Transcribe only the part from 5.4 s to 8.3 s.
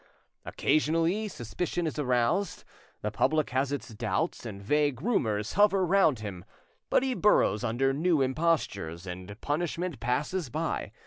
hover round him; but he burrows under new